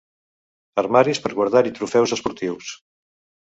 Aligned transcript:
Armaris 0.83 1.21
per 1.27 1.31
a 1.33 1.39
guardar-hi 1.41 1.77
trofeus 1.77 2.17
esportius. 2.21 2.75